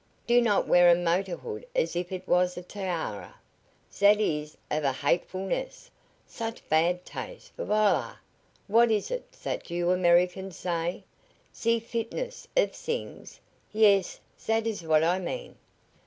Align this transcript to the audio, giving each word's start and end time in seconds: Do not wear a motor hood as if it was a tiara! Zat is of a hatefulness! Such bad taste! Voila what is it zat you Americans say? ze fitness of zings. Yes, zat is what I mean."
Do 0.25 0.41
not 0.41 0.67
wear 0.67 0.89
a 0.89 0.95
motor 0.95 1.35
hood 1.35 1.67
as 1.75 1.95
if 1.95 2.11
it 2.11 2.27
was 2.27 2.57
a 2.57 2.63
tiara! 2.63 3.35
Zat 3.93 4.19
is 4.19 4.57
of 4.71 4.83
a 4.83 4.91
hatefulness! 4.93 5.91
Such 6.25 6.67
bad 6.69 7.05
taste! 7.05 7.51
Voila 7.55 8.15
what 8.65 8.89
is 8.89 9.11
it 9.11 9.27
zat 9.35 9.69
you 9.69 9.91
Americans 9.91 10.57
say? 10.57 11.03
ze 11.55 11.79
fitness 11.79 12.47
of 12.57 12.75
zings. 12.75 13.39
Yes, 13.71 14.19
zat 14.39 14.65
is 14.65 14.81
what 14.81 15.03
I 15.03 15.19
mean." 15.19 15.55